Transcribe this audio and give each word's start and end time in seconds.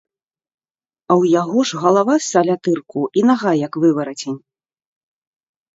А 1.11 1.13
ў 1.21 1.35
яго 1.41 1.57
ж 1.71 1.83
галава 1.83 2.15
з 2.23 2.25
салятырку 2.33 2.99
і 3.21 3.27
нага, 3.29 3.51
як 3.67 3.73
выварацень. 3.87 4.37